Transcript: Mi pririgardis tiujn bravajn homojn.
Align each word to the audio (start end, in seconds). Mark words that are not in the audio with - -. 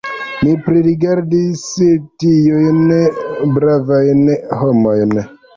Mi 0.45 0.53
pririgardis 0.67 1.65
tiujn 2.25 2.81
bravajn 3.59 4.25
homojn. 4.63 5.17